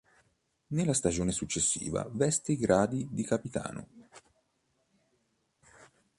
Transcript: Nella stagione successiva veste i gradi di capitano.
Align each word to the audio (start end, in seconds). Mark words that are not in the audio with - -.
Nella 0.69 0.95
stagione 0.95 1.31
successiva 1.31 2.09
veste 2.11 2.53
i 2.53 2.57
gradi 2.57 3.07
di 3.11 3.23
capitano. 3.23 3.87